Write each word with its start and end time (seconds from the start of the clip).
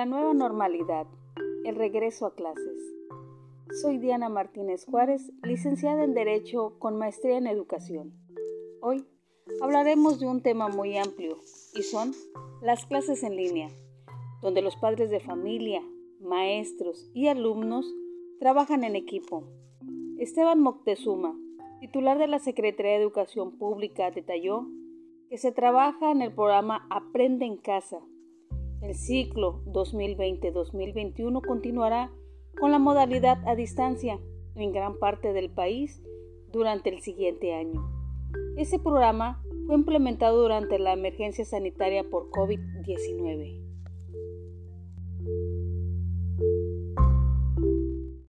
La 0.00 0.06
nueva 0.06 0.32
normalidad, 0.32 1.06
el 1.66 1.76
regreso 1.76 2.24
a 2.24 2.34
clases. 2.34 2.80
Soy 3.82 3.98
Diana 3.98 4.30
Martínez 4.30 4.86
Juárez, 4.86 5.30
licenciada 5.42 6.04
en 6.04 6.14
Derecho 6.14 6.72
con 6.78 6.96
maestría 6.96 7.36
en 7.36 7.46
Educación. 7.46 8.14
Hoy 8.80 9.04
hablaremos 9.60 10.18
de 10.18 10.26
un 10.26 10.40
tema 10.40 10.68
muy 10.68 10.96
amplio 10.96 11.36
y 11.74 11.82
son 11.82 12.14
las 12.62 12.86
clases 12.86 13.22
en 13.24 13.36
línea, 13.36 13.68
donde 14.40 14.62
los 14.62 14.74
padres 14.76 15.10
de 15.10 15.20
familia, 15.20 15.82
maestros 16.18 17.10
y 17.12 17.28
alumnos 17.28 17.84
trabajan 18.38 18.84
en 18.84 18.96
equipo. 18.96 19.44
Esteban 20.18 20.60
Moctezuma, 20.60 21.38
titular 21.80 22.16
de 22.16 22.26
la 22.26 22.38
Secretaría 22.38 22.92
de 22.92 23.02
Educación 23.02 23.58
Pública, 23.58 24.10
detalló 24.10 24.66
que 25.28 25.36
se 25.36 25.52
trabaja 25.52 26.10
en 26.10 26.22
el 26.22 26.32
programa 26.32 26.86
Aprende 26.88 27.44
en 27.44 27.58
Casa 27.58 28.00
el 28.82 28.94
ciclo 28.94 29.62
2020-2021 29.66 31.46
continuará 31.46 32.10
con 32.58 32.70
la 32.70 32.78
modalidad 32.78 33.38
a 33.46 33.54
distancia 33.54 34.18
en 34.54 34.72
gran 34.72 34.98
parte 34.98 35.32
del 35.32 35.50
país 35.50 36.02
durante 36.50 36.90
el 36.90 37.00
siguiente 37.00 37.54
año. 37.54 37.88
Ese 38.56 38.78
programa 38.78 39.42
fue 39.66 39.76
implementado 39.76 40.40
durante 40.40 40.78
la 40.78 40.92
emergencia 40.92 41.44
sanitaria 41.44 42.04
por 42.04 42.30
COVID-19. 42.30 43.60